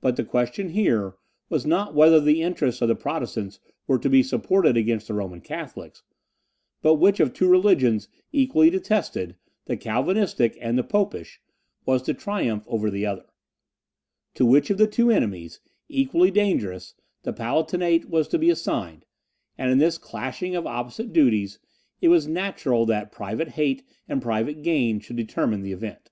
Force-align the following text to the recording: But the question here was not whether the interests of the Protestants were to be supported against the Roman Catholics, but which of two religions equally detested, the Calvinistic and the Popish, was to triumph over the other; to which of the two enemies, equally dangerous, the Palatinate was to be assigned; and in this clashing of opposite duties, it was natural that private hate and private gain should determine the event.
But 0.00 0.16
the 0.16 0.24
question 0.24 0.70
here 0.70 1.14
was 1.48 1.64
not 1.64 1.94
whether 1.94 2.18
the 2.18 2.42
interests 2.42 2.82
of 2.82 2.88
the 2.88 2.96
Protestants 2.96 3.60
were 3.86 4.00
to 4.00 4.10
be 4.10 4.20
supported 4.20 4.76
against 4.76 5.06
the 5.06 5.14
Roman 5.14 5.40
Catholics, 5.40 6.02
but 6.82 6.96
which 6.96 7.20
of 7.20 7.32
two 7.32 7.48
religions 7.48 8.08
equally 8.32 8.68
detested, 8.68 9.36
the 9.66 9.76
Calvinistic 9.76 10.58
and 10.60 10.76
the 10.76 10.82
Popish, 10.82 11.40
was 11.86 12.02
to 12.02 12.14
triumph 12.14 12.64
over 12.66 12.90
the 12.90 13.06
other; 13.06 13.26
to 14.34 14.44
which 14.44 14.70
of 14.70 14.76
the 14.78 14.88
two 14.88 15.08
enemies, 15.08 15.60
equally 15.88 16.32
dangerous, 16.32 16.96
the 17.22 17.32
Palatinate 17.32 18.06
was 18.10 18.26
to 18.26 18.40
be 18.40 18.50
assigned; 18.50 19.06
and 19.56 19.70
in 19.70 19.78
this 19.78 19.98
clashing 19.98 20.56
of 20.56 20.66
opposite 20.66 21.12
duties, 21.12 21.60
it 22.00 22.08
was 22.08 22.26
natural 22.26 22.84
that 22.86 23.12
private 23.12 23.50
hate 23.50 23.84
and 24.08 24.20
private 24.20 24.62
gain 24.64 24.98
should 24.98 25.14
determine 25.14 25.62
the 25.62 25.70
event. 25.70 26.10